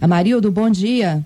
[0.00, 1.24] Amarildo, bom dia.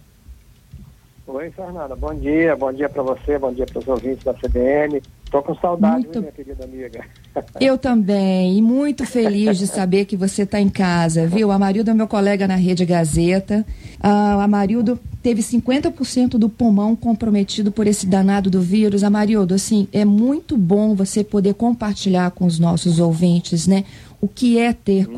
[1.26, 1.97] Oi, Fernanda.
[1.97, 2.54] Bom dia.
[2.54, 5.00] Bom dia para você, bom dia para os ouvintes da CBN.
[5.24, 6.20] Estou com saudade, muito...
[6.20, 7.04] minha querida amiga.
[7.60, 8.58] Eu também.
[8.58, 11.50] E muito feliz de saber que você está em casa, viu?
[11.50, 13.64] Amarildo é meu colega na Rede Gazeta.
[14.00, 19.03] Ah, Amarildo teve 50% do pulmão comprometido por esse danado do vírus.
[19.03, 23.85] Amarildo, assim, é muito bom você poder compartilhar com os nossos ouvintes, né?
[24.21, 25.15] O que é ter uhum.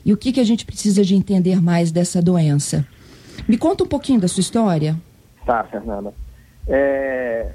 [0.00, 2.86] Covid-19 e o que, que a gente precisa de entender mais dessa doença.
[3.48, 4.96] Me conta um pouquinho da sua história.
[5.44, 6.12] Tá, Fernanda.
[6.66, 7.50] É...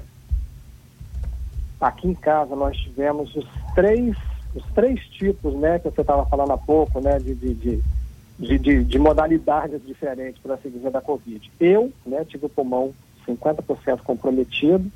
[1.80, 4.16] Aqui em casa nós tivemos os três,
[4.54, 8.84] os três tipos, né, que você estava falando há pouco, né, de, de, de, de,
[8.84, 11.50] de modalidades diferentes, por assim dizer, da Covid.
[11.60, 12.94] Eu, né, tive o pulmão
[13.26, 14.90] 50% comprometido,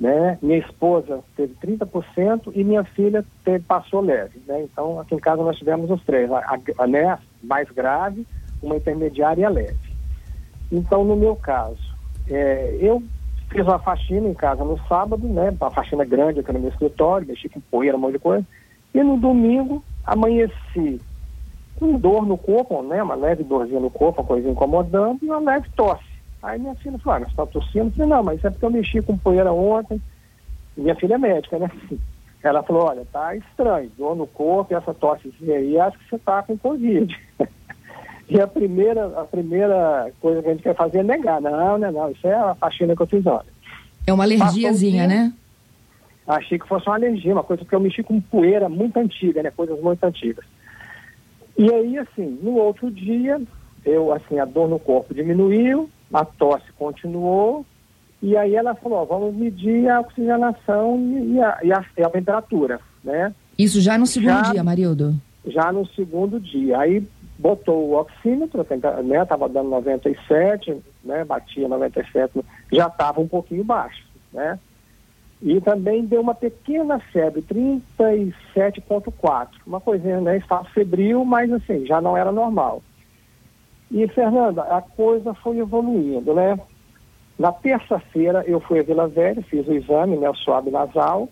[0.00, 0.38] né?
[0.40, 4.62] Minha esposa teve 30% e minha filha teve, passou leve, né?
[4.62, 8.26] Então, aqui em casa nós tivemos os três, a, a, né, mais grave,
[8.62, 9.88] uma intermediária e a leve.
[10.70, 11.78] Então, no meu caso,
[12.28, 13.02] é, eu
[13.50, 15.50] fiz uma faxina em casa no sábado, né?
[15.58, 18.46] Uma faxina grande aqui no meu escritório, mexi com poeira, um monte de coisa.
[18.94, 21.00] E no domingo, amanheci
[21.78, 23.02] com dor no corpo, né?
[23.02, 26.07] Uma leve dorzinha no corpo, uma coisa incomodando, e uma leve tosse.
[26.42, 27.86] Aí minha filha falou, ah, você está tossindo?
[27.86, 30.00] Eu falei, não, mas é porque eu mexi com poeira ontem.
[30.76, 31.70] Minha filha é médica, né?
[32.42, 36.42] Ela falou, olha, tá estranho, dor no corpo, essa tossezinha aí, acho que você está
[36.42, 37.18] com Covid.
[38.30, 41.40] E a primeira, a primeira coisa que a gente quer fazer é negar.
[41.40, 43.50] Não, não, não, isso é a faxina que eu fiz ontem.
[44.06, 45.32] É uma alergiazinha, né?
[46.26, 49.50] Achei que fosse uma alergia, uma coisa que eu mexi com poeira muito antiga, né?
[49.50, 50.44] Coisas muito antigas.
[51.56, 53.40] E aí, assim, no outro dia,
[53.84, 57.64] eu, assim, a dor no corpo diminuiu, a tosse continuou,
[58.22, 62.10] e aí ela falou, ó, vamos medir a oxigenação e a, e a, e a
[62.10, 63.32] temperatura, né?
[63.56, 65.14] Isso já no segundo já, dia, Marildo?
[65.46, 66.78] Já no segundo dia.
[66.78, 67.06] Aí
[67.38, 68.66] botou o oxímetro,
[69.04, 74.58] né, estava dando 97, né, batia 97, já estava um pouquinho baixo, né?
[75.40, 82.00] E também deu uma pequena febre, 37,4, uma coisinha, né, estado febril, mas assim, já
[82.00, 82.82] não era normal.
[83.90, 86.58] E, Fernanda, a coisa foi evoluindo, né?
[87.38, 91.28] Na terça-feira eu fui a Vila Velha, fiz o exame, né, o suave nasal,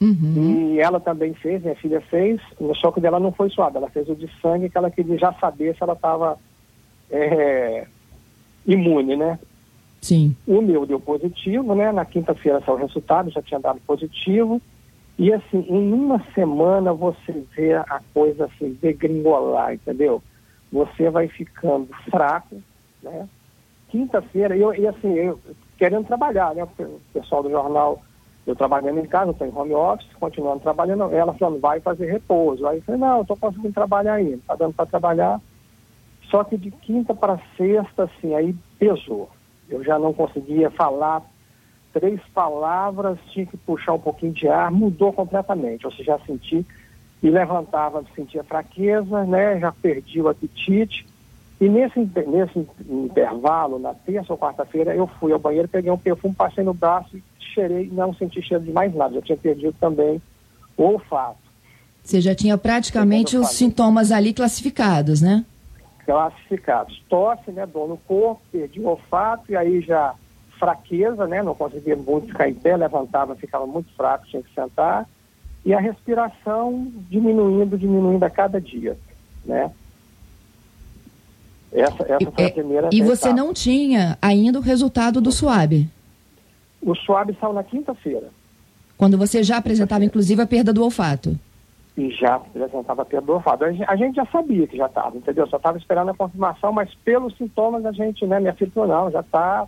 [0.00, 0.72] Uhum.
[0.74, 2.40] E ela também fez, minha filha fez,
[2.80, 5.32] só que dela não foi suave, ela fez o de sangue que ela queria já
[5.34, 6.38] saber se ela estava
[7.10, 7.86] é,
[8.66, 9.38] imune, né?
[10.00, 10.34] Sim.
[10.46, 11.92] O meu deu positivo, né?
[11.92, 14.62] Na quinta-feira saiu o resultado, já tinha dado positivo.
[15.18, 20.22] E assim, em uma semana você vê a coisa assim, degringolar, entendeu?
[20.72, 22.62] Você vai ficando fraco,
[23.02, 23.28] né?
[23.88, 25.38] Quinta-feira, eu, e assim, eu
[25.76, 26.62] querendo trabalhar, né?
[26.62, 28.00] O pessoal do jornal
[28.46, 31.14] eu trabalhando em casa, estou em home office, continuando trabalhando.
[31.14, 32.66] Ela falando, vai fazer repouso.
[32.66, 35.40] Aí eu falei, não, estou conseguindo trabalhar ainda, está dando para trabalhar.
[36.30, 39.28] Só que de quinta para sexta, assim, aí pesou.
[39.68, 41.22] Eu já não conseguia falar
[41.92, 45.84] três palavras, tinha que puxar um pouquinho de ar, mudou completamente.
[45.86, 46.64] Ou seja, já senti,
[47.22, 49.58] e levantava, sentia fraqueza, né?
[49.58, 51.06] Já perdi o apetite.
[51.60, 56.34] E nesse, nesse intervalo, na terça ou quarta-feira, eu fui ao banheiro, peguei um perfume,
[56.34, 57.22] passei no braço e
[57.54, 59.14] cheirei, não senti cheiro de mais nada.
[59.16, 60.20] Já tinha perdido também
[60.76, 61.38] o olfato.
[62.02, 65.44] Você já tinha praticamente os sintomas ali classificados, né?
[66.06, 67.02] Classificados.
[67.10, 70.14] Tosse, né, dor no corpo, perdi o olfato e aí já
[70.58, 75.06] fraqueza, né, não conseguia muito ficar em pé, levantava, ficava muito fraco, tinha que sentar.
[75.64, 78.96] E a respiração diminuindo, diminuindo a cada dia,
[79.44, 79.70] né?
[81.72, 82.90] Essa, essa foi a primeira.
[82.92, 85.88] E você não tinha ainda o resultado do SUAB?
[86.82, 88.28] O SUAB saiu na quinta-feira.
[88.96, 91.38] Quando você já apresentava, inclusive, a perda do olfato?
[91.96, 93.64] E já apresentava a perda do olfato.
[93.64, 95.46] A gente já sabia que já estava, entendeu?
[95.46, 99.10] Só estava esperando a confirmação, mas pelos sintomas a gente, né, minha filha falou, não,
[99.10, 99.66] já está.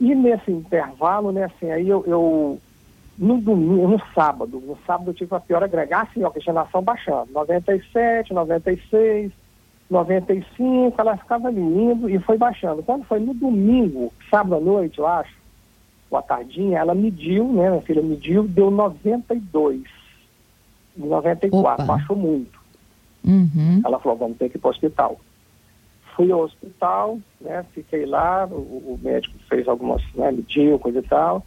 [0.00, 2.60] E nesse intervalo, né, assim, aí eu, eu
[3.18, 7.32] no domingo, no sábado, no sábado eu tive uma pior agregar, assim, a oxigenação baixando,
[7.32, 9.32] 97, 96,
[9.90, 12.82] 95, ela ficava ali indo e foi baixando.
[12.82, 15.34] Quando foi no domingo, sábado à noite, eu acho,
[16.10, 19.82] ou à tardinha, ela mediu, né, minha filha mediu, deu 92.
[20.96, 21.84] 94, Opa.
[21.84, 22.60] baixou muito.
[23.24, 23.80] Uhum.
[23.84, 25.20] Ela falou, vamos ter que ir para o hospital.
[26.16, 31.02] Fui ao hospital, né, fiquei lá, o, o médico fez algumas, né, mediu, coisa e
[31.02, 31.44] tal.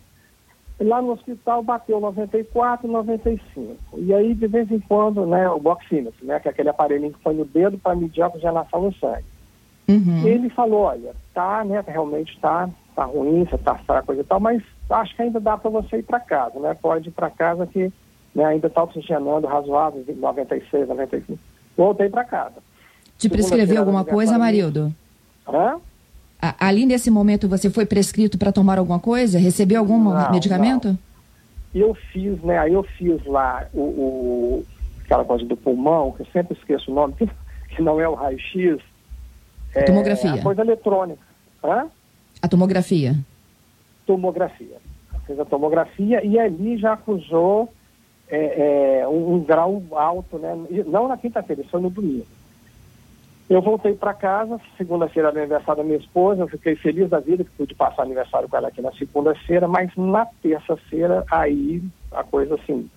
[0.79, 3.77] Lá no hospital bateu 94, 95.
[3.97, 7.19] E aí, de vez em quando, né, o boxímetro, né, que é aquele aparelhinho que
[7.19, 9.23] põe no dedo para medir a oxigenação no sangue.
[9.87, 10.27] Uhum.
[10.27, 14.61] Ele falou, olha, tá, né, realmente tá, tá ruim, você tá fraco e tal, mas
[14.89, 16.73] acho que ainda dá para você ir para casa, né?
[16.73, 17.91] Pode ir para casa que
[18.33, 21.39] né, ainda está oxigenando razoável, 96, 95.
[21.77, 22.55] Voltei para casa.
[23.17, 24.93] Te prescreveu alguma coisa, Marildo?
[25.47, 25.79] Hã?
[26.59, 29.39] Ali nesse momento você foi prescrito para tomar alguma coisa?
[29.39, 30.89] Recebeu algum não, medicamento?
[30.89, 30.97] Não.
[31.73, 32.57] Eu fiz, né?
[32.59, 34.65] Aí eu fiz lá o, o,
[35.03, 37.13] aquela coisa do pulmão, que eu sempre esqueço o nome,
[37.69, 38.81] que não é o raio-x.
[39.73, 40.33] É, tomografia.
[40.35, 41.21] A coisa eletrônica.
[41.63, 41.87] Hã?
[42.41, 43.15] A tomografia.
[44.05, 44.77] Tomografia.
[45.25, 47.73] Fez a tomografia e ali já acusou
[48.29, 50.55] é, é, um, um, grau alto, né?
[50.87, 52.25] Não na quinta-feira, foi no domingo.
[53.47, 57.43] Eu voltei para casa, segunda-feira era aniversário da minha esposa, eu fiquei feliz da vida
[57.43, 62.55] que pude passar aniversário com ela aqui na segunda-feira, mas na terça-feira aí a coisa
[62.55, 62.89] assim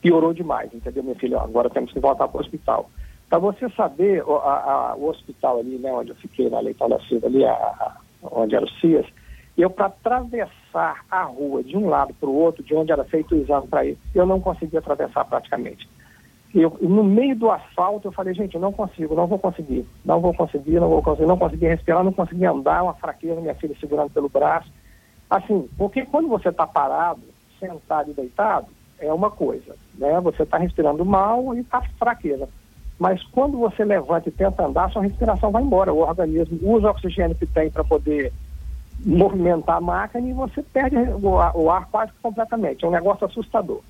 [0.00, 1.38] piorou demais, entendeu, minha filha?
[1.38, 2.90] Agora temos que voltar para o hospital.
[3.28, 6.98] Para você saber, a, a, o hospital ali, né, onde eu fiquei, na Leitão da
[7.00, 9.06] Silva, ali, a, onde era o CIAS,
[9.56, 13.34] eu para atravessar a rua de um lado para o outro, de onde era feito
[13.34, 15.88] o exame para ir, eu não conseguia atravessar praticamente.
[16.54, 20.20] Eu, no meio do asfalto, eu falei, gente, eu não consigo, não vou conseguir, não
[20.20, 23.74] vou conseguir, não vou conseguir, não consegui respirar, não consegui andar, uma fraqueza, minha filha
[23.80, 24.70] segurando pelo braço.
[25.30, 27.22] Assim, porque quando você está parado,
[27.58, 28.66] sentado e deitado,
[28.98, 30.20] é uma coisa, né?
[30.20, 32.46] Você está respirando mal e está fraqueza.
[32.98, 35.92] Mas quando você levanta e tenta andar, sua respiração vai embora.
[35.92, 38.32] O organismo usa o oxigênio que tem para poder
[39.04, 42.84] movimentar a máquina e você perde o ar, o ar quase completamente.
[42.84, 43.80] É um negócio assustador.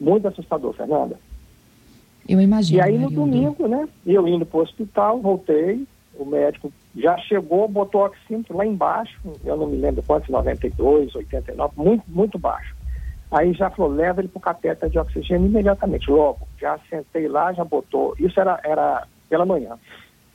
[0.00, 1.18] Muito assustador, Fernanda.
[2.28, 2.78] Eu imagino.
[2.78, 3.88] E aí no domingo, né?
[4.06, 9.56] Eu indo para o hospital, voltei, o médico já chegou, botou oxímetro lá embaixo, eu
[9.56, 12.76] não me lembro quantos, 92, 89, muito, muito baixo.
[13.30, 16.48] Aí já falou, leva ele para o cateter de oxigênio imediatamente, logo.
[16.58, 18.14] Já sentei lá, já botou.
[18.18, 19.78] Isso era, era pela manhã.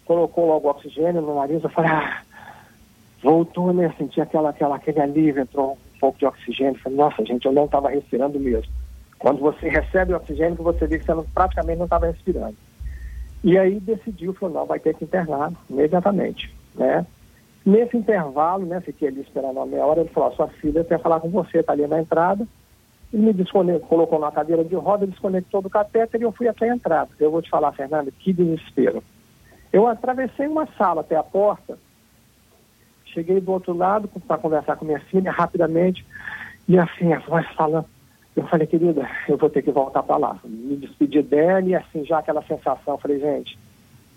[0.05, 2.21] Colocou logo o oxigênio no nariz, eu falei, ah,
[3.21, 3.93] voltou, né?
[3.97, 6.79] Senti aquela, aquela, aquele alívio, entrou um pouco de oxigênio.
[6.79, 8.71] Falei, nossa, gente, eu não estava respirando mesmo.
[9.23, 12.57] Quando você recebe o oxigênio, você vê que você não, praticamente não estava respirando.
[13.41, 17.07] E aí decidiu, falou, não, vai ter que internar imediatamente, né?
[17.65, 21.21] Nesse intervalo, né, fiquei ali esperando uma meia hora, ele falou, sua filha quer falar
[21.21, 22.45] com você, está ali na entrada.
[23.13, 26.75] Ele me colocou na cadeira de roda, desconectou do catéter e eu fui até a
[26.75, 27.11] entrada.
[27.17, 29.01] Eu vou te falar, Fernando, que desespero.
[29.71, 31.79] Eu atravessei uma sala até a porta,
[33.05, 36.05] cheguei do outro lado para conversar com minha filha rapidamente,
[36.67, 37.85] e assim, a voz falando,
[38.35, 40.39] eu falei, querida, eu vou ter que voltar para lá.
[40.43, 43.57] Me despedi dela e assim, já aquela sensação, falei, gente,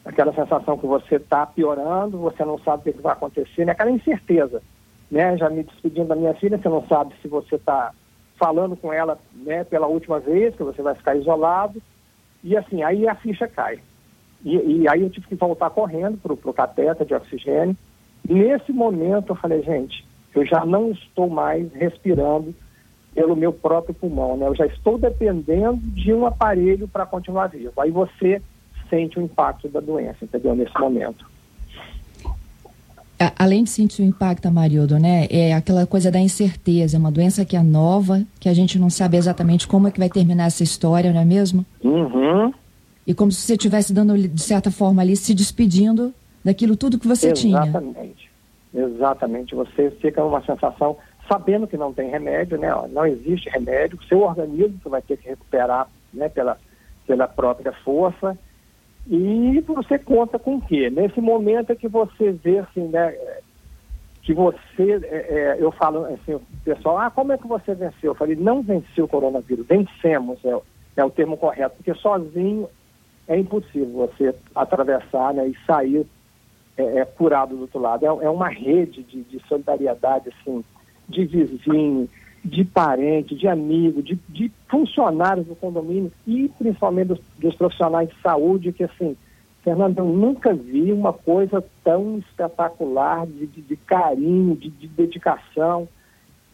[0.05, 3.73] aquela sensação que você está piorando, você não sabe o que, que vai acontecer, né?
[3.73, 4.63] aquela incerteza,
[5.11, 5.37] né?
[5.37, 7.93] Já me despedindo da minha filha, você não sabe se você está
[8.39, 11.83] falando com ela né, pela última vez, que você vai ficar isolado,
[12.43, 13.81] e assim, aí a ficha cai.
[14.45, 17.77] E, e aí eu tive que voltar correndo para o cateta de oxigênio.
[18.29, 22.55] Nesse momento eu falei, gente, eu já não estou mais respirando
[23.17, 24.47] pelo meu próprio pulmão, né?
[24.47, 27.73] Eu já estou dependendo de um aparelho para continuar vivo.
[27.79, 28.43] Aí você
[28.91, 30.55] sente o impacto da doença, entendeu?
[30.55, 31.25] Nesse momento.
[33.39, 35.27] Além de sentir o impacto, Amarildo, né?
[35.31, 39.17] É aquela coisa da incerteza, uma doença que é nova, que a gente não sabe
[39.17, 41.65] exatamente como é que vai terminar essa história, não é mesmo?
[41.83, 42.53] Uhum.
[43.07, 46.13] E como se você estivesse dando, de certa forma, ali, se despedindo
[46.45, 47.41] daquilo tudo que você Exatamente.
[47.41, 47.63] tinha.
[47.63, 48.31] Exatamente.
[48.75, 49.55] Exatamente.
[49.55, 52.69] Você fica uma sensação sabendo que não tem remédio, né?
[52.91, 56.59] Não existe remédio, seu organismo vai ter que recuperar, né, pela,
[57.07, 58.37] pela própria força.
[59.09, 60.91] E você conta com o quê?
[60.91, 63.17] Nesse momento é que você vê, assim, né,
[64.23, 68.11] que você, é, é, eu falo assim, o pessoal, ah, como é que você venceu?
[68.11, 70.59] Eu falei, não venceu o coronavírus, vencemos, é,
[70.97, 72.69] é o termo correto, porque sozinho
[73.29, 76.05] é impossível você atravessar né, e sair
[76.77, 78.05] é, é, curado do outro lado.
[78.05, 80.65] É, é uma rede de, de solidariedade, assim,
[81.09, 82.09] de vizinho,
[82.45, 88.15] de parente, de amigo, de, de funcionários do condomínio e principalmente dos, dos, profissionais de
[88.23, 89.17] saúde, que assim,
[89.63, 95.89] Fernando, eu nunca vi uma coisa tão espetacular de, de, de carinho, de, de, dedicação.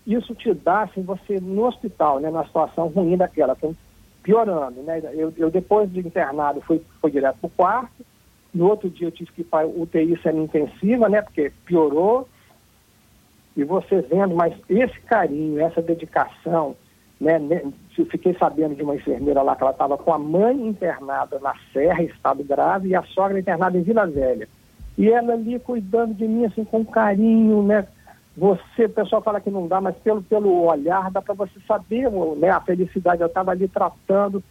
[0.07, 3.77] Isso te dá, assim, você no hospital, né, na situação ruim daquela, então,
[4.23, 5.03] piorando, né?
[5.13, 8.07] Eu, eu depois de internado fui, fui direto para o quarto,
[8.55, 12.29] no outro dia eu tive que ir para UTI semi-intensiva, né, porque piorou,
[13.57, 16.75] e você vendo, mas esse carinho, essa dedicação,
[17.21, 17.39] né,
[17.97, 21.55] eu fiquei sabendo de uma enfermeira lá que ela estava com a mãe internada na
[21.73, 24.49] Serra, estado grave, e a sogra internada em Vila Velha.
[24.97, 27.87] E ela ali cuidando de mim, assim, com carinho, né?
[28.37, 32.11] Você, o pessoal fala que não dá, mas pelo, pelo olhar dá para você saber
[32.39, 33.21] né, a felicidade.
[33.21, 34.43] Eu estava ali tratando.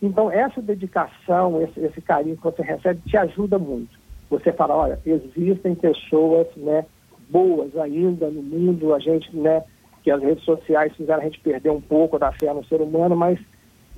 [0.00, 3.98] Então, essa dedicação, esse, esse carinho que você recebe te ajuda muito.
[4.28, 6.84] Você fala, olha, existem pessoas, né?
[7.30, 9.62] Boas ainda no mundo, a gente, né,
[10.02, 13.16] que as redes sociais fizeram a gente perder um pouco da fé no ser humano,
[13.16, 13.38] mas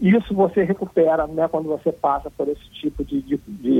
[0.00, 3.38] isso você recupera né, quando você passa por esse tipo de, de,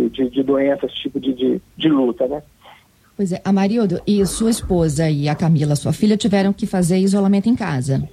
[0.08, 2.42] de, de doença, esse tipo de, de, de luta, né?
[3.16, 7.48] Pois é, Amarildo, e sua esposa e a Camila, sua filha, tiveram que fazer isolamento
[7.48, 8.08] em casa?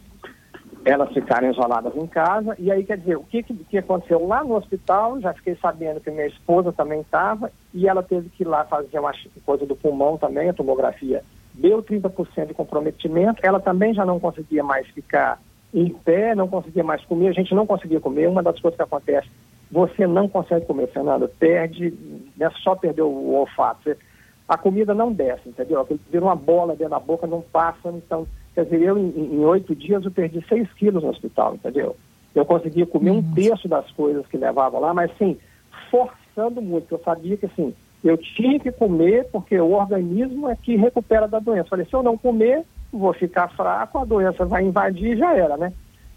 [0.86, 4.56] Elas ficaram isoladas em casa, e aí, quer dizer, o que, que aconteceu lá no
[4.56, 8.64] hospital, já fiquei sabendo que minha esposa também estava, e ela teve que ir lá
[8.66, 9.12] fazer uma
[9.46, 14.64] coisa do pulmão também, a tomografia deu 30% de comprometimento, ela também já não conseguia
[14.64, 15.40] mais ficar
[15.74, 18.28] em pé, não conseguia mais comer, a gente não conseguia comer.
[18.28, 19.30] Uma das coisas que acontece,
[19.72, 21.94] você não consegue comer, Fernando, perde,
[22.40, 23.96] é só perdeu o olfato.
[24.48, 25.88] A comida não desce, entendeu?
[26.10, 27.90] Vira uma bola dentro da boca, não passa.
[27.90, 31.96] Então, quer dizer, eu em oito dias eu perdi seis quilos no hospital, entendeu?
[32.34, 35.38] Eu conseguia comer um terço das coisas que levava lá, mas assim,
[35.90, 36.94] forçando muito.
[36.94, 41.40] Eu sabia que assim, eu tinha que comer porque o organismo é que recupera da
[41.40, 41.70] doença.
[41.70, 45.58] Falei, se eu não comer, vou ficar fraco, a doença vai invadir e já era,
[45.58, 45.74] né?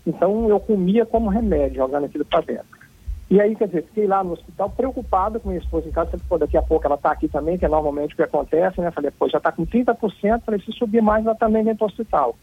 [0.07, 2.82] Então eu comia como remédio, jogando aquilo para dentro.
[3.33, 6.27] E aí, quer dizer, fiquei lá no hospital preocupado com minha esposa em casa, falei,
[6.29, 8.91] pô, daqui a pouco ela está aqui também, que é normalmente o que acontece, né?
[8.91, 11.89] Falei, pô, já está com 30%, falei, se subir mais, ela também vem para o
[11.89, 12.37] hospital.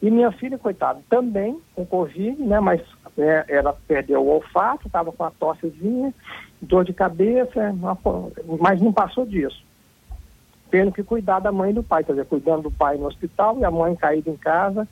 [0.00, 2.60] E minha filha, coitada, também com Covid, né?
[2.60, 2.80] Mas
[3.18, 6.14] é, ela perdeu o olfato, estava com a tossezinha,
[6.62, 7.76] dor de cabeça,
[8.58, 9.62] mas não passou disso
[10.70, 13.58] tendo que cuidar da mãe e do pai, quer dizer, cuidando do pai no hospital
[13.58, 14.88] e a mãe caída em casa.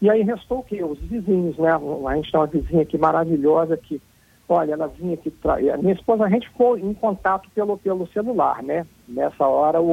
[0.00, 0.82] E aí restou o quê?
[0.82, 1.70] Os vizinhos, né?
[1.70, 4.02] A gente tem uma vizinha aqui maravilhosa que,
[4.48, 5.56] olha, ela vinha aqui, tra...
[5.78, 8.86] minha esposa, a gente ficou em contato pelo, pelo celular, né?
[9.08, 9.92] Nessa hora, o,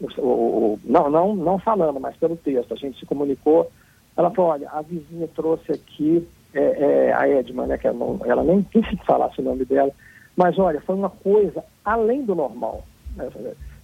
[0.00, 3.70] o, o, não, não, não falando, mas pelo texto, a gente se comunicou.
[4.16, 7.78] Ela falou, olha, a vizinha trouxe aqui é, é, a Edma, né?
[7.78, 9.92] Que ela, não, ela nem quis falar o nome dela,
[10.36, 12.84] mas olha, foi uma coisa além do normal.
[13.16, 13.28] Né?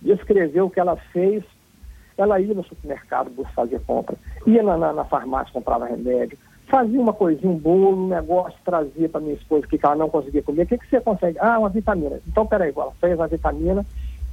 [0.04, 1.42] descreveu o que ela fez.
[2.16, 7.12] Ela ia no supermercado fazer compra, ia na, na, na farmácia, comprava remédio, fazia uma
[7.12, 10.62] coisinha, um bolo, um negócio, trazia para minha esposa que ela não conseguia comer.
[10.62, 11.38] O que, que você consegue?
[11.38, 12.20] Ah, uma vitamina.
[12.26, 13.84] Então, peraí, ela fez a vitamina.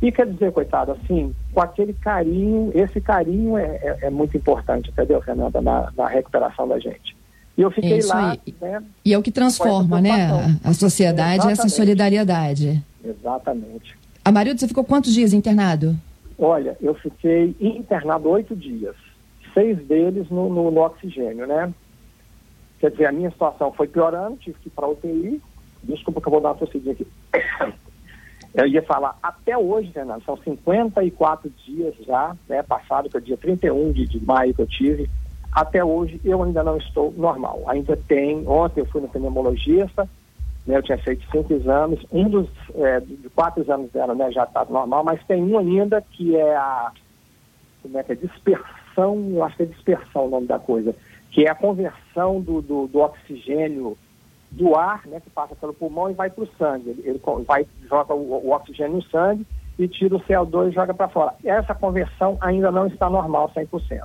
[0.01, 4.89] E quer dizer, coitado, assim, com aquele carinho, esse carinho é, é, é muito importante,
[4.89, 7.15] entendeu, Fernanda, na, na, recuperação da gente.
[7.55, 8.35] E eu fiquei Isso lá.
[8.59, 12.83] Né, e é o que transforma, né, a, a sociedade, essa solidariedade.
[13.03, 13.95] Exatamente.
[14.25, 15.95] Amarildo, você ficou quantos dias internado?
[16.37, 18.95] Olha, eu fiquei internado oito dias,
[19.53, 21.71] seis deles no, no, no, oxigênio, né?
[22.81, 25.39] Quer dizer, a minha situação foi piorando, tive que ir para UTI.
[25.83, 27.07] Desculpa que eu vou dar uma tossidinha aqui.
[28.53, 33.23] Eu ia falar, até hoje, Fernando, são 54 dias já, né, passado, que é o
[33.23, 35.09] dia 31 de, de maio que eu tive.
[35.53, 37.63] Até hoje eu ainda não estou normal.
[37.67, 40.09] Ainda tem, ontem eu fui no pneumologista,
[40.65, 44.43] né, eu tinha feito cinco exames, um dos é, de quatro exames dela né, já
[44.43, 46.91] está normal, mas tem um ainda que é a
[47.81, 50.93] como é que é, dispersão, eu acho que é dispersão o nome da coisa,
[51.31, 53.97] que é a conversão do, do, do oxigênio
[54.51, 56.89] do ar, né, que passa pelo pulmão e vai para o sangue.
[56.89, 59.47] Ele, ele, vai, joga o, o, oxigênio no sangue
[59.79, 61.33] e tira o CO2 e joga para fora.
[61.43, 64.03] Essa conversão ainda não está normal 100%.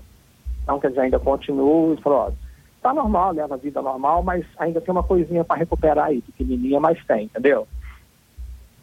[0.62, 2.32] Então, quer dizer, ainda continua, e falou,
[2.76, 6.78] está normal, leva a vida normal, mas ainda tem uma coisinha para recuperar aí, pequenininha,
[6.78, 7.66] mas tem, entendeu?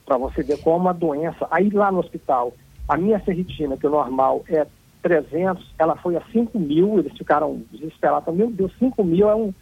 [0.05, 1.47] Para você ver como a doença.
[1.49, 2.53] Aí lá no hospital,
[2.89, 4.67] a minha ferritina, que o normal é
[5.03, 8.33] 300, ela foi a 5 mil, eles ficaram desesperados.
[8.33, 9.53] Meu Deus, 5 mil é um.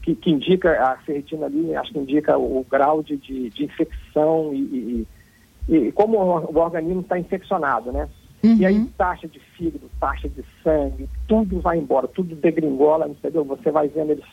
[0.00, 3.64] Que, que, indica a ferritina ali, acho que indica o, o grau de, de, de
[3.64, 5.06] infecção e,
[5.66, 8.06] e, e, como o, organismo está infeccionado, né?
[8.44, 8.56] Uhum.
[8.56, 13.44] E aí taxa de fígado, taxa de sangue, tudo vai embora, tudo degringola, entendeu?
[13.44, 14.26] Você vai vendo eles,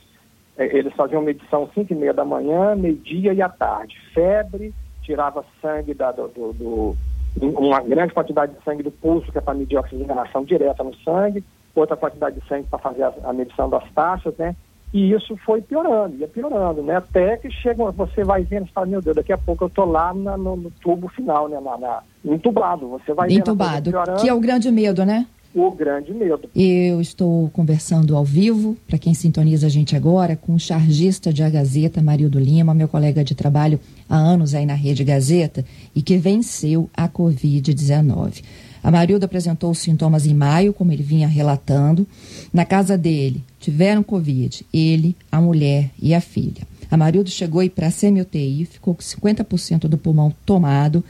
[0.57, 3.97] é, eles faziam medição 5 e meia da manhã, meio-dia e à tarde.
[4.13, 6.97] Febre, tirava sangue da, do, do, do,
[7.39, 10.95] uma grande quantidade de sangue do pulso, que é para medir a oxigenação direta no
[10.97, 11.43] sangue,
[11.75, 14.55] outra quantidade de sangue para fazer a, a medição das taxas, né?
[14.93, 16.97] E isso foi piorando, ia piorando, né?
[16.97, 19.85] Até que chega, você vai vendo e fala, meu Deus, daqui a pouco eu tô
[19.85, 21.61] lá na, no, no, tubo final, né?
[21.61, 25.25] Na, na, entubado, você vai Entubado, que é o grande medo, né?
[25.53, 26.49] O grande medo.
[26.55, 31.43] Eu estou conversando ao vivo, para quem sintoniza a gente agora, com o chargista de
[31.43, 33.77] A Gazeta, Marildo Lima, meu colega de trabalho
[34.09, 38.43] há anos aí na Rede Gazeta, e que venceu a Covid-19.
[38.81, 42.07] A Marilda apresentou os sintomas em maio, como ele vinha relatando.
[42.53, 46.65] Na casa dele, tiveram Covid, ele, a mulher e a filha.
[46.89, 51.03] A Marilda chegou para a semi-UTI, ficou com 50% do pulmão tomado.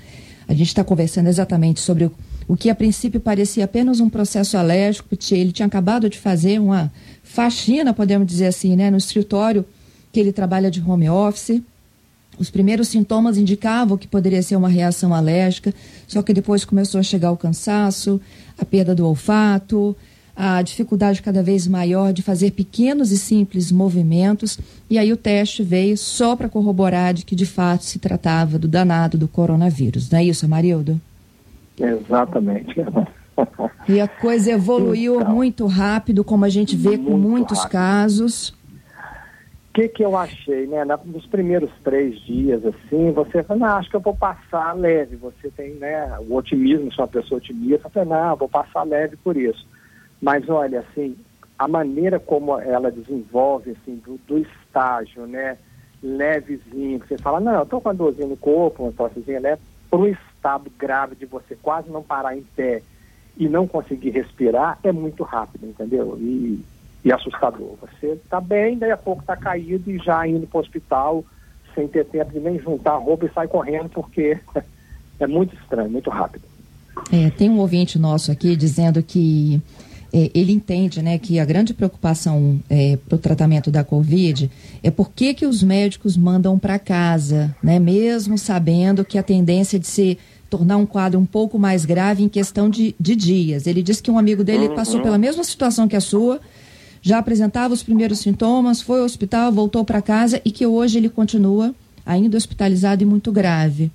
[0.48, 2.12] A gente está conversando exatamente sobre o,
[2.52, 6.92] o que a princípio parecia apenas um processo alérgico, ele tinha acabado de fazer uma
[7.24, 9.64] faxina, podemos dizer assim, né, no escritório
[10.12, 11.62] que ele trabalha de home office.
[12.38, 15.74] Os primeiros sintomas indicavam que poderia ser uma reação alérgica,
[16.06, 18.20] só que depois começou a chegar o cansaço,
[18.60, 19.96] a perda do olfato,
[20.36, 24.60] a dificuldade cada vez maior de fazer pequenos e simples movimentos.
[24.90, 28.68] E aí o teste veio só para corroborar de que de fato se tratava do
[28.68, 30.10] danado do coronavírus.
[30.10, 31.00] Não é isso, Marildo?
[31.80, 32.76] Exatamente.
[33.88, 37.72] E a coisa evoluiu então, muito rápido, como a gente vê com muitos rápido.
[37.72, 38.50] casos.
[39.70, 40.84] O que, que eu achei, né?
[41.06, 45.16] Nos primeiros três dias, assim, você fala, não, acho que eu vou passar leve.
[45.16, 49.16] Você tem, né, o otimismo, sou uma pessoa otimista, você fala, não, vou passar leve
[49.16, 49.66] por isso.
[50.22, 51.16] Mas olha, assim,
[51.58, 55.58] a maneira como ela desenvolve, assim, do, do estágio, né,
[56.04, 60.00] levezinho, você fala, não, eu tô com uma dorzinha no corpo, uma tossezinha leve, para
[60.00, 60.08] o
[60.42, 62.82] estado grave de você quase não parar em pé
[63.38, 66.18] e não conseguir respirar, é muito rápido, entendeu?
[66.20, 66.64] E
[67.04, 67.76] e assustador.
[67.82, 71.26] Você está bem, daí a pouco está caído e já indo para o hospital
[71.74, 74.38] sem ter tempo de nem juntar a roupa e sai correndo porque
[75.20, 76.44] é muito estranho, muito rápido.
[77.12, 79.62] É, tem um ouvinte nosso aqui dizendo que
[80.14, 84.52] ele entende né, que a grande preocupação é, para o tratamento da Covid
[84.84, 89.80] é por que, que os médicos mandam para casa, né, mesmo sabendo que a tendência
[89.80, 90.18] de se
[90.50, 93.66] tornar um quadro um pouco mais grave em questão de, de dias.
[93.66, 94.76] Ele disse que um amigo dele uhum.
[94.76, 96.42] passou pela mesma situação que a sua,
[97.02, 101.10] já apresentava os primeiros sintomas, foi ao hospital, voltou para casa e que hoje ele
[101.10, 101.74] continua
[102.06, 103.90] ainda hospitalizado e muito grave.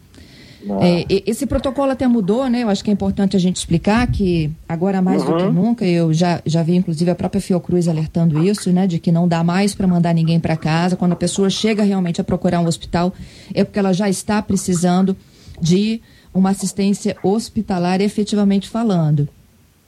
[0.81, 2.63] É, esse protocolo até mudou, né?
[2.63, 5.31] Eu acho que é importante a gente explicar que agora mais uhum.
[5.31, 5.53] do que uhum.
[5.53, 8.87] nunca, eu já, já vi inclusive a própria Fiocruz alertando isso, né?
[8.87, 10.97] De que não dá mais para mandar ninguém para casa.
[10.97, 13.13] Quando a pessoa chega realmente a procurar um hospital,
[13.55, 15.17] é porque ela já está precisando
[15.61, 16.01] de
[16.35, 19.29] uma assistência hospitalar efetivamente falando.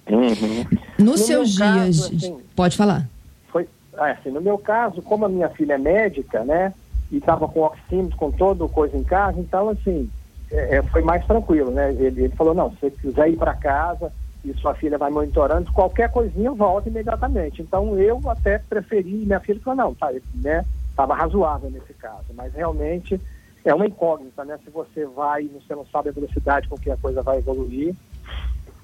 [0.08, 0.64] Uhum.
[0.98, 3.08] Nos no seus dias, caso, assim, pode falar.
[3.52, 6.72] Foi, ah, assim, no meu caso, como a minha filha é médica, né,
[7.12, 10.08] e estava com oxímetro, com toda coisa em casa, então, assim,
[10.50, 11.90] é, é, foi mais tranquilo, né?
[11.92, 14.12] Ele, ele falou, não, se você quiser ir para casa
[14.44, 17.62] e sua filha vai monitorando, qualquer coisinha volta imediatamente.
[17.62, 22.52] Então, eu até preferi, minha filha falou, não, tá, né, estava razoável nesse caso, mas
[22.54, 23.20] realmente
[23.64, 24.58] é uma incógnita, né?
[24.64, 27.94] Se você vai, você não sabe a velocidade com que a coisa vai evoluir,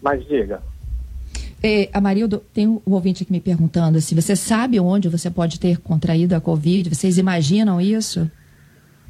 [0.03, 0.61] mas diga.
[1.63, 5.79] É, Amarildo, tem um ouvinte aqui me perguntando se você sabe onde você pode ter
[5.79, 8.31] contraído a Covid, vocês imaginam isso?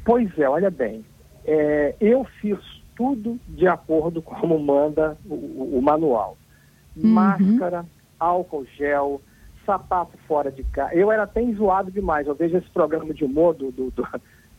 [0.05, 1.03] Pois é, olha bem,
[1.45, 2.57] é, eu fiz
[2.95, 6.37] tudo de acordo com como manda o, o manual.
[6.95, 7.09] Uhum.
[7.09, 7.85] Máscara,
[8.19, 9.21] álcool gel,
[9.65, 10.93] sapato fora de casa.
[10.93, 12.27] Eu era até enjoado demais.
[12.27, 14.07] Eu vejo esse programa de humor do, do, do,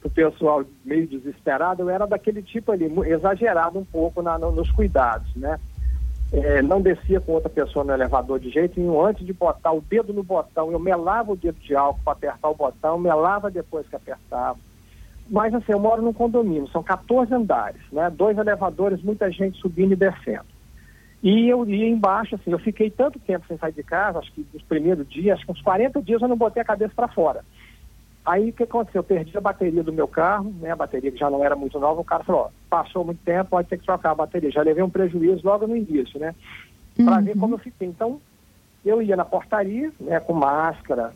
[0.02, 1.82] do pessoal meio desesperado.
[1.82, 5.58] Eu era daquele tipo ali, exagerado um pouco na, no, nos cuidados, né?
[6.32, 9.04] é, não descia com outra pessoa no elevador de jeito nenhum.
[9.04, 12.48] Antes de botar o dedo no botão, eu melava o dedo de álcool para apertar
[12.48, 14.58] o botão, melava depois que apertava.
[15.28, 18.08] Mas assim, eu moro num condomínio, são 14 andares, né?
[18.10, 20.46] Dois elevadores, muita gente subindo e descendo.
[21.22, 24.46] E eu ia embaixo, assim, eu fiquei tanto tempo sem sair de casa, acho que
[24.52, 27.44] nos primeiros dias, acho que uns 40 dias eu não botei a cabeça para fora.
[28.24, 29.00] Aí o que aconteceu?
[29.00, 30.70] Eu perdi a bateria do meu carro, né?
[30.70, 33.50] A bateria que já não era muito nova, o cara falou, ó, passou muito tempo,
[33.50, 34.50] pode ter que trocar a bateria.
[34.50, 36.34] Já levei um prejuízo logo no início, né?
[36.96, 37.24] Para uhum.
[37.24, 37.86] ver como eu fiquei.
[37.86, 38.20] Então,
[38.84, 41.12] eu ia na portaria, né, com máscara,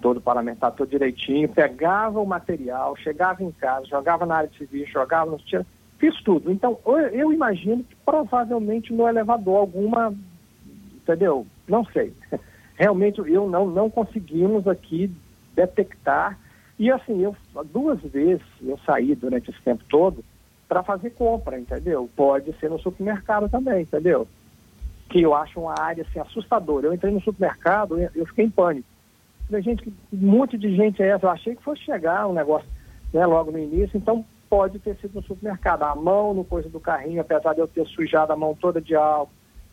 [0.00, 5.30] todo parlamentar, todo direitinho, pegava o material, chegava em casa, jogava na área serviço, jogava
[5.30, 5.66] nos tiros,
[5.98, 6.50] fiz tudo.
[6.50, 6.78] Então,
[7.12, 10.14] eu imagino que provavelmente no elevador alguma,
[10.96, 11.46] entendeu?
[11.68, 12.12] Não sei.
[12.76, 15.12] Realmente eu não, não conseguimos aqui
[15.54, 16.38] detectar.
[16.78, 17.36] E assim, eu
[17.66, 20.24] duas vezes eu saí durante esse tempo todo
[20.66, 22.08] para fazer compra, entendeu?
[22.16, 24.26] Pode ser no supermercado também, entendeu?
[25.10, 26.86] Que eu acho uma área assim assustadora.
[26.86, 28.88] Eu entrei no supermercado, eu fiquei em pânico.
[29.50, 31.26] Falei, gente, que monte de gente é essa?
[31.26, 32.68] Eu achei que fosse chegar um negócio
[33.12, 35.82] né, logo no início, então pode ter sido no supermercado.
[35.82, 38.94] A mão no coisa do carrinho, apesar de eu ter sujado a mão toda de
[38.94, 39.32] álcool,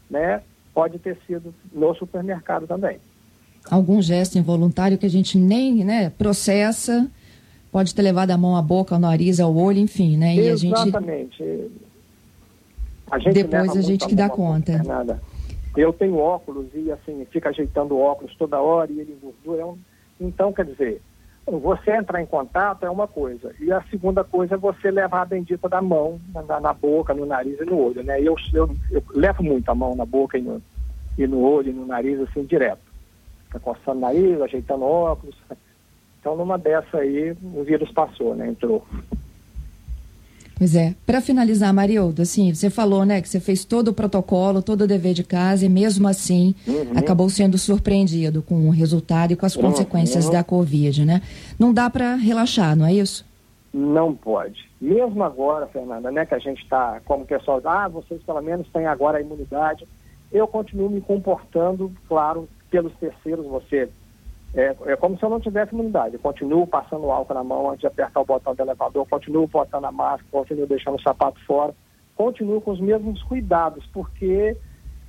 [0.09, 0.41] né?
[0.73, 2.99] Pode ter sido no supermercado também
[3.69, 7.09] algum gesto involuntário que a gente nem né, processa,
[7.71, 10.35] pode ter levado a mão à boca, ao nariz, ao olho, enfim, né?
[10.35, 11.43] E Exatamente.
[11.43, 11.71] A gente,
[13.11, 14.81] a gente depois a gente que dá conta.
[14.83, 15.21] Nada.
[15.77, 19.63] Eu tenho óculos e assim, fica ajeitando óculos toda hora e ele engordura.
[19.63, 19.73] É.
[20.19, 21.01] Então, quer dizer,
[21.45, 23.53] você entrar em contato é uma coisa.
[23.59, 27.25] E a segunda coisa é você levar a bendita da mão na, na boca, no
[27.25, 28.19] nariz e no olho, né?
[28.19, 30.61] Eu, eu, eu levo muito a mão na boca e no,
[31.17, 32.87] e no olho e no nariz, assim, direto
[33.47, 35.35] fica coçando o nariz, ajeitando óculos.
[36.19, 38.47] Então, numa dessa aí, o vírus passou, né?
[38.47, 38.85] Entrou.
[40.57, 40.95] Pois é.
[41.05, 44.87] Para finalizar, Marildo, assim, você falou, né, que você fez todo o protocolo, todo o
[44.87, 46.93] dever de casa e mesmo assim uhum.
[46.95, 49.63] acabou sendo surpreendido com o resultado e com as uhum.
[49.63, 50.31] consequências uhum.
[50.31, 51.21] da Covid, né?
[51.59, 53.25] Não dá para relaxar, não é isso?
[53.71, 54.67] Não pode.
[54.81, 58.67] Mesmo agora, Fernanda, né, que a gente está, como o pessoal, ah, vocês pelo menos
[58.73, 59.87] têm agora a imunidade
[60.31, 63.89] eu continuo me comportando, claro, pelos terceiros, você
[64.53, 66.15] é, é, como se eu não tivesse imunidade.
[66.15, 69.86] Eu continuo passando álcool na mão antes de apertar o botão do elevador, continuo botando
[69.86, 71.73] a máscara, continuo deixando o sapato fora,
[72.15, 74.57] continuo com os mesmos cuidados, porque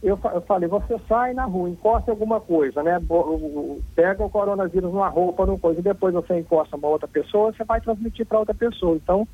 [0.02, 3.00] eu, eu falei, você sai na rua, encosta alguma coisa, né?
[3.96, 7.64] Pega o coronavírus numa roupa, numa coisa, e depois você encosta uma outra pessoa, você
[7.64, 8.96] vai transmitir para outra pessoa.
[8.96, 9.26] Então,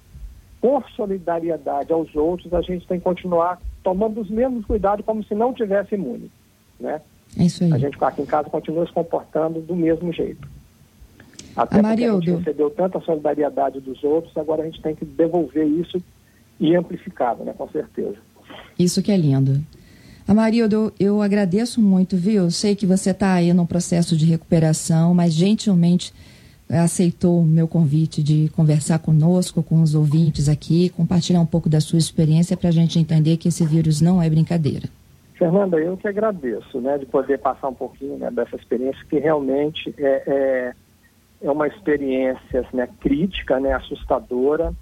[0.61, 5.35] por solidariedade aos outros, a gente tem que continuar tomando os mesmos cuidados como se
[5.35, 6.31] não tivesse imune,
[6.81, 7.03] né?
[7.39, 7.73] É isso aí.
[7.73, 10.47] A gente aqui em casa continua se comportando do mesmo jeito.
[11.57, 12.17] Até Amarildo.
[12.17, 16.03] porque a gente recebeu tanta solidariedade dos outros, agora a gente tem que devolver isso
[16.59, 17.53] e amplificado, né?
[17.57, 18.17] Com certeza.
[18.79, 19.61] Isso que é lindo.
[20.27, 22.45] Amarildo, eu agradeço muito, viu?
[22.45, 26.13] Eu sei que você está aí num processo de recuperação, mas gentilmente
[26.69, 31.81] aceitou o meu convite de conversar conosco, com os ouvintes aqui, compartilhar um pouco da
[31.81, 34.89] sua experiência para a gente entender que esse vírus não é brincadeira.
[35.35, 39.93] Fernanda, eu que agradeço, né, de poder passar um pouquinho né, dessa experiência que realmente
[39.99, 40.75] é, é,
[41.43, 44.73] é uma experiência né, crítica, né, assustadora.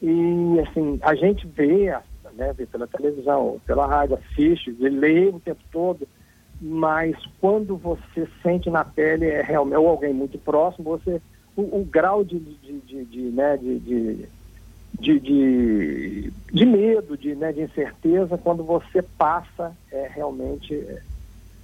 [0.00, 1.92] E assim a gente vê,
[2.34, 6.06] né, vê pela televisão, pela rádio, assiste, lê o tempo todo,
[6.60, 11.20] mas quando você sente na pele é realmente ou alguém muito próximo, você
[11.56, 14.28] o, o grau de, de, de, de né, de, de
[14.98, 20.74] de, de, de medo, de, né, de incerteza, quando você passa, é realmente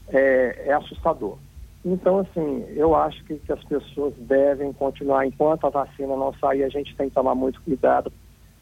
[0.09, 1.39] é, é assustador.
[1.85, 6.65] Então, assim, eu acho que, que, as pessoas devem continuar, enquanto a vacina não sair,
[6.65, 8.13] a gente tem que tomar muito cuidado,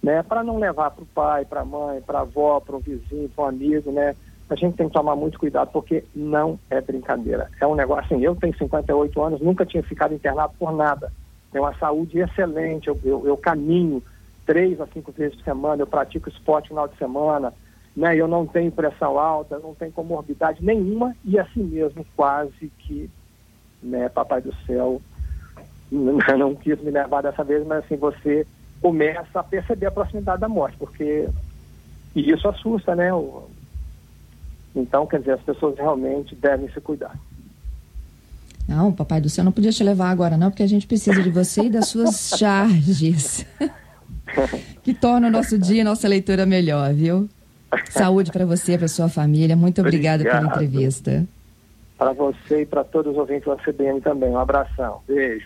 [0.02, 2.80] né, para não levar para o pai, para a mãe, para a avó, para o
[2.80, 4.14] vizinho, para um amigo, né,
[4.50, 7.50] a gente tem que tomar muito cuidado, porque não é brincadeira.
[7.60, 11.10] É um negócio, assim, eu tenho 58 anos, nunca tinha ficado internado por nada.
[11.50, 14.02] Tenho uma saúde excelente, eu, eu, eu caminho,
[14.46, 17.52] três a cinco vezes por semana, eu pratico esporte no final de semana,
[17.96, 18.16] né?
[18.16, 23.10] Eu não tenho pressão alta, não tenho comorbidade nenhuma e assim mesmo quase que,
[23.82, 25.00] né, papai do céu,
[25.90, 28.46] não quis me levar dessa vez, mas assim, você
[28.80, 31.28] começa a perceber a proximidade da morte, porque
[32.14, 33.10] e isso assusta, né?
[34.74, 37.16] Então, quer dizer, as pessoas realmente devem se cuidar.
[38.68, 41.30] Não, papai do céu não podia te levar agora não, porque a gente precisa de
[41.30, 43.44] você e das suas charges.
[44.82, 47.28] Que torna o nosso dia e nossa leitura melhor, viu?
[47.90, 49.56] Saúde para você, para sua família.
[49.56, 51.24] Muito obrigada pela entrevista.
[51.98, 54.30] Para você e para todos os ouvintes do CBN também.
[54.30, 55.00] Um abração.
[55.06, 55.42] Beijo.